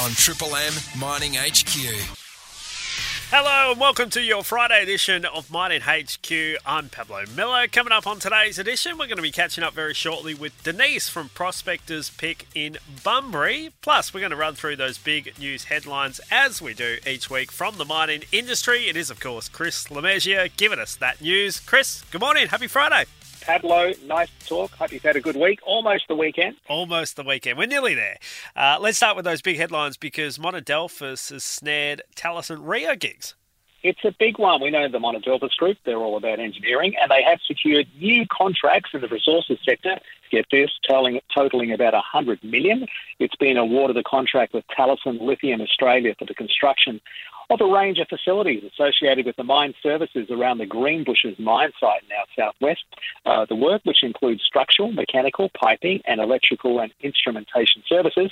[0.00, 2.16] on Triple M Mining HQ.
[3.30, 6.30] Hello and welcome to your Friday edition of Mining HQ.
[6.64, 7.66] I'm Pablo Miller.
[7.66, 11.08] Coming up on today's edition, we're going to be catching up very shortly with Denise
[11.08, 13.72] from Prospectors Pick in Bunbury.
[13.82, 17.50] Plus, we're going to run through those big news headlines as we do each week
[17.50, 18.88] from the mining industry.
[18.88, 21.58] It is, of course, Chris Lemessier giving us that news.
[21.60, 22.46] Chris, good morning.
[22.46, 23.04] Happy Friday.
[23.48, 24.72] Pablo, nice to talk.
[24.72, 25.58] Hope you've had a good week.
[25.64, 26.56] Almost the weekend.
[26.68, 27.56] Almost the weekend.
[27.56, 28.18] We're nearly there.
[28.54, 33.36] Uh, let's start with those big headlines because Monadelphous has snared Talison Rio gigs.
[33.82, 34.60] It's a big one.
[34.60, 38.90] We know the Monadelphous Group, they're all about engineering, and they have secured new contracts
[38.92, 39.98] in the resources sector.
[40.30, 42.86] Get this, totaling, totaling about 100 million.
[43.18, 47.00] It's been awarded a contract with Talison Lithium Australia for the construction
[47.50, 52.02] of a range of facilities associated with the mine services around the Greenbushes mine site
[52.02, 52.84] in our southwest.
[53.24, 58.30] Uh, the work, which includes structural, mechanical, piping, and electrical and instrumentation services,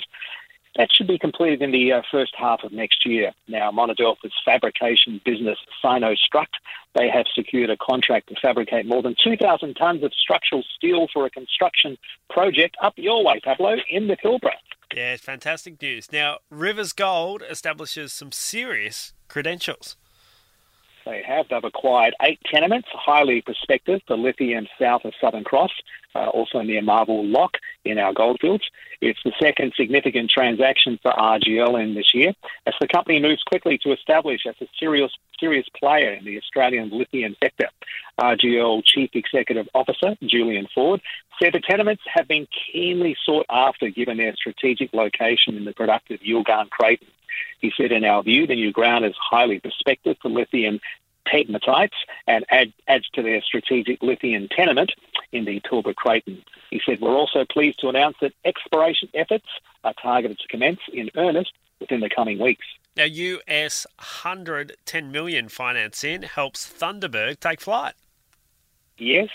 [0.75, 3.33] that should be completed in the uh, first half of next year.
[3.47, 6.53] Now, Monadelphous fabrication business SinoStruct,
[6.93, 11.25] they have secured a contract to fabricate more than 2,000 tonnes of structural steel for
[11.25, 11.97] a construction
[12.29, 14.53] project up your way, Pablo, in the Pilbara.
[14.95, 16.11] Yeah, fantastic news.
[16.11, 19.97] Now, Riversgold establishes some serious credentials.
[21.07, 21.47] They have.
[21.49, 25.71] They've acquired eight tenements, highly prospective for lithium south of Southern Cross,
[26.13, 28.65] uh, also near Marvel Loch in our goldfields.
[28.99, 32.33] It's the second significant transaction for RGL in this year,
[32.65, 36.89] as the company moves quickly to establish as a serious serious player in the Australian
[36.89, 37.69] lithium sector.
[38.19, 40.99] RGL Chief Executive Officer Julian Ford
[41.41, 46.19] said the tenements have been keenly sought after given their strategic location in the productive
[46.19, 47.07] Yilgarn Craton.
[47.59, 50.79] He said, in our view, the new ground is highly prospective for lithium
[51.27, 54.93] pegmatites and add, adds to their strategic lithium tenement
[55.31, 56.43] in the Pilbara Craton.
[56.69, 59.47] He said, We're also pleased to announce that exploration efforts
[59.83, 62.65] are targeted to commence in earnest within the coming weeks.
[62.95, 67.93] Now, US 110 million financing helps Thunderbird take flight.
[68.97, 69.29] Yes,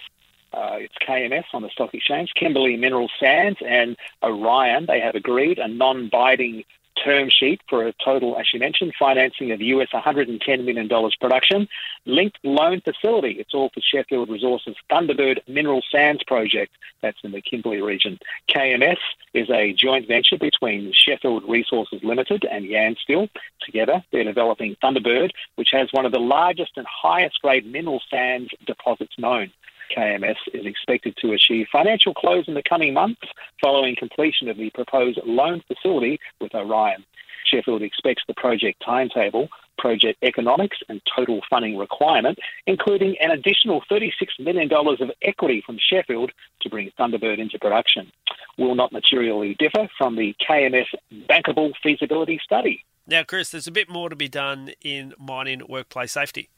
[0.52, 4.86] uh, it's KMS on the stock exchange, Kimberley Mineral Sands, and Orion.
[4.86, 6.64] They have agreed a non-binding
[7.04, 10.88] term sheet for a total, as you mentioned, financing of US $110 million
[11.20, 11.68] production,
[12.06, 13.36] linked loan facility.
[13.38, 16.72] It's all for Sheffield Resources Thunderbird Mineral Sands project.
[17.00, 18.18] That's in the Kimberley region.
[18.48, 18.98] KMS
[19.34, 23.28] is a joint venture between Sheffield Resources Limited and Yansteel.
[23.64, 28.50] Together, they're developing Thunderbird, which has one of the largest and highest grade mineral sands
[28.66, 29.50] deposits known.
[29.96, 33.22] KMS is expected to achieve financial close in the coming months
[33.60, 37.04] following completion of the proposed loan facility with Orion.
[37.44, 39.48] Sheffield expects the project timetable,
[39.78, 46.32] project economics, and total funding requirement, including an additional $36 million of equity from Sheffield
[46.60, 48.10] to bring Thunderbird into production,
[48.58, 50.86] will not materially differ from the KMS
[51.28, 52.84] bankable feasibility study.
[53.06, 56.48] Now, Chris, there's a bit more to be done in mining workplace safety.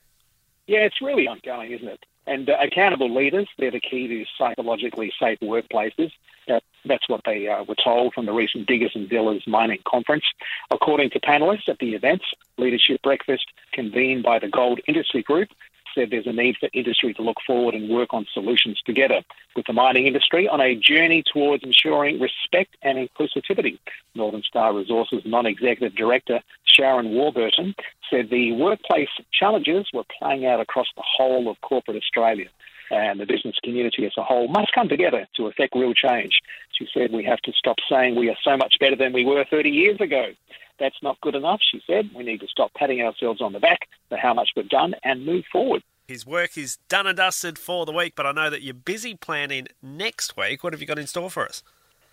[0.66, 2.04] Yeah, it's really ongoing, isn't it?
[2.26, 6.10] And uh, accountable leaders, they're the key to psychologically safe workplaces.
[6.48, 10.24] Uh, that's what they uh, were told from the recent Diggers and Dealers mining conference.
[10.70, 12.26] According to panelists at the event's
[12.58, 15.48] leadership breakfast convened by the Gold Industry Group,
[15.94, 19.22] said there's a need for industry to look forward and work on solutions together
[19.54, 23.78] with the mining industry on a journey towards ensuring respect and inclusivity.
[24.14, 26.40] Northern Star Resources non-executive director
[26.74, 27.74] Sharon Warburton
[28.10, 32.48] said the workplace challenges were playing out across the whole of corporate Australia
[32.90, 36.40] and the business community as a whole must come together to effect real change.
[36.72, 39.44] She said we have to stop saying we are so much better than we were
[39.50, 40.32] 30 years ago.
[40.78, 42.10] That's not good enough, she said.
[42.14, 45.24] We need to stop patting ourselves on the back for how much we've done and
[45.24, 45.82] move forward.
[46.06, 49.14] His work is done and dusted for the week, but I know that you're busy
[49.14, 50.62] planning next week.
[50.62, 51.62] What have you got in store for us?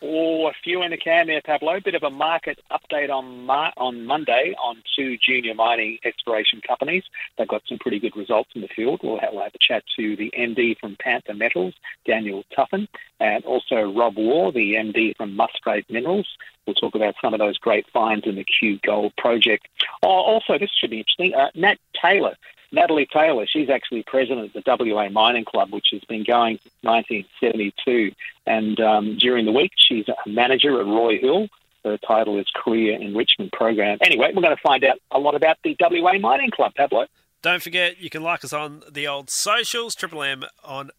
[0.03, 1.79] Oh, a few in the can there, Pablo.
[1.79, 7.03] Bit of a market update on Mar- on Monday on two junior mining exploration companies.
[7.38, 9.01] They've got some pretty good results in the field.
[9.03, 12.88] We'll have, we'll have a chat to the MD from Panther Metals, Daniel Tuffin,
[13.19, 16.28] and also Rob Waugh, the MD from Musgrave Minerals.
[16.66, 19.67] We'll talk about some of those great finds in the Cue Gold project.
[20.02, 21.35] Oh, also, this should be interesting.
[21.35, 22.37] Uh, Nat Taylor,
[22.72, 26.73] Natalie Taylor, she's actually president of the WA Mining Club, which has been going since
[26.82, 28.14] 1972.
[28.46, 31.47] And um, during the week, she's a manager at Roy Hill.
[31.84, 33.97] Her title is Career Enrichment Program.
[34.02, 37.08] Anyway, we're going to find out a lot about the WA Mining Club, Pablo.
[37.41, 40.91] Don't forget, you can like us on the old socials, Triple M on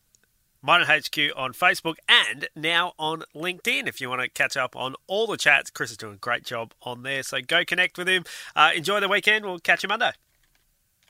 [0.60, 3.86] Mining HQ on Facebook and now on LinkedIn.
[3.86, 6.44] If you want to catch up on all the chats, Chris is doing a great
[6.44, 7.22] job on there.
[7.22, 8.24] So go connect with him.
[8.54, 9.44] Uh, enjoy the weekend.
[9.44, 10.12] We'll catch you Monday.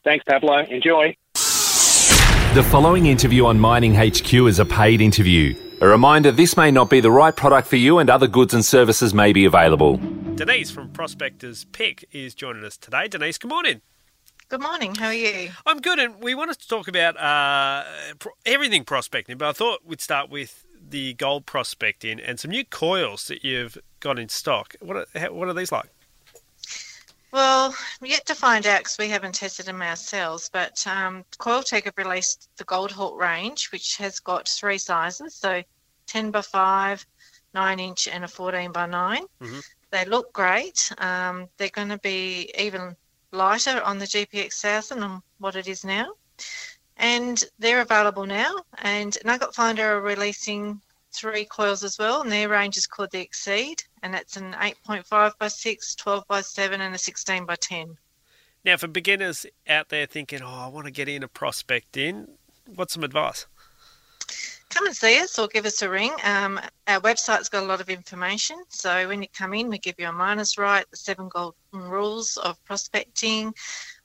[0.04, 0.58] Thanks, Pablo.
[0.64, 1.16] Enjoy.
[1.34, 5.54] The following interview on Mining HQ is a paid interview.
[5.81, 8.64] A reminder this may not be the right product for you and other goods and
[8.64, 9.96] services may be available.
[10.34, 13.08] Denise from Prospectors Pick is joining us today.
[13.08, 13.81] Denise, good morning.
[14.49, 14.94] Good morning.
[14.94, 15.50] How are you?
[15.64, 17.84] I'm good, and we wanted to talk about uh,
[18.44, 23.28] everything prospecting, but I thought we'd start with the gold prospecting and some new coils
[23.28, 24.75] that you've got in stock.
[24.81, 25.88] What are, what are these like?
[27.32, 30.50] Well, we yet to find out because we haven't tested them ourselves.
[30.52, 35.62] But um, Coiltek have released the Gold Hawk range, which has got three sizes, so
[36.06, 37.06] 10 by 5,
[37.55, 39.25] 9 inch, and a 14 by 9.
[39.40, 39.62] Mhm.
[39.90, 40.93] They look great.
[40.99, 42.96] Um, they're going to be even
[43.31, 46.14] lighter on the GPX 1000 than what it is now.
[46.99, 48.62] And they're available now.
[48.79, 50.81] And Nugget Finder are releasing
[51.22, 55.38] three coils as well, and their range is called the Exceed, and that's an 8.5
[55.38, 57.96] by 6, 12 by 7, and a 16 by 10.
[58.64, 62.26] Now, for beginners out there thinking, oh, I want to get into prospecting,
[62.66, 63.46] in what's some advice?
[64.70, 66.10] Come and see us or give us a ring.
[66.24, 66.58] Um,
[66.88, 68.56] our website's got a lot of information.
[68.69, 72.36] So when you come in, we give you a minus right, the seven golden rules
[72.38, 73.54] of prospecting,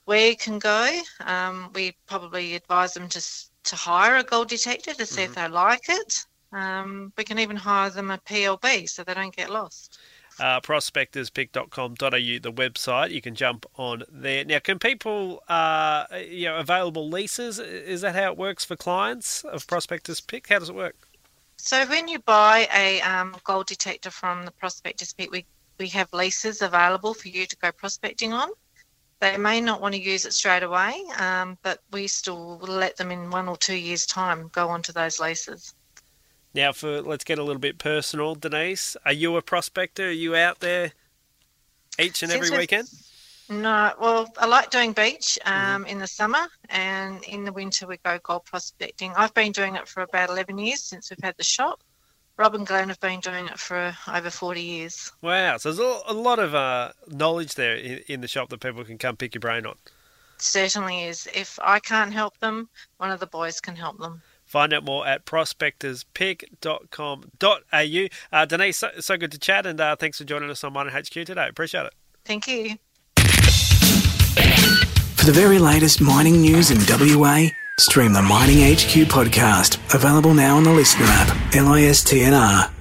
[0.04, 1.00] where you can go.
[1.26, 3.20] Um, we probably advise them to,
[3.64, 6.26] to hire a gold detector to see if they like it.
[6.52, 9.98] Um, we can even hire them a PLB so they don't get lost.
[10.40, 13.10] uh, prospectorspick.com.au, the website.
[13.10, 14.44] You can jump on there.
[14.44, 17.58] Now, can people, uh, you know, available leases?
[17.58, 20.48] Is that how it works for clients of Prospectors Pick?
[20.48, 20.96] How does it work?
[21.56, 25.44] So when you buy a um, gold detector from the Prospectors Pit, we,
[25.78, 28.48] we have leases available for you to go prospecting on.
[29.20, 33.10] They may not want to use it straight away, um, but we still let them
[33.10, 35.74] in one or two years' time go onto those leases.
[36.54, 38.96] Now, for let's get a little bit personal, Denise.
[39.04, 40.08] Are you a prospector?
[40.08, 40.92] Are you out there
[41.98, 42.88] each and Since every weekend?
[43.50, 47.96] No, well, I like doing beach um, in the summer, and in the winter we
[47.96, 49.12] go gold prospecting.
[49.16, 51.82] I've been doing it for about 11 years since we've had the shop.
[52.36, 55.10] Rob and Glenn have been doing it for over 40 years.
[55.22, 58.60] Wow, so there's a a lot of uh, knowledge there in, in the shop that
[58.60, 59.76] people can come pick your brain on.
[60.36, 61.26] Certainly is.
[61.34, 62.68] If I can't help them,
[62.98, 64.22] one of the boys can help them.
[64.48, 68.08] Find out more at prospectorspick.com.au.
[68.32, 70.94] Uh, Denise, so, so good to chat, and uh, thanks for joining us on Mining
[70.94, 71.46] HQ today.
[71.48, 71.92] Appreciate it.
[72.24, 72.76] Thank you.
[75.16, 77.48] For the very latest mining news in WA,
[77.78, 82.77] stream the Mining HQ podcast, available now on the Listener app, LISTNR.